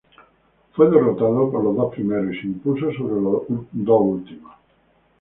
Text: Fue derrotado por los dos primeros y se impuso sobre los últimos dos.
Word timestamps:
Fue 0.73 0.89
derrotado 0.89 1.51
por 1.51 1.63
los 1.63 1.75
dos 1.75 1.93
primeros 1.93 2.33
y 2.33 2.41
se 2.41 2.47
impuso 2.47 2.91
sobre 2.91 3.21
los 3.21 3.43
últimos 3.47 3.67
dos. 3.71 4.21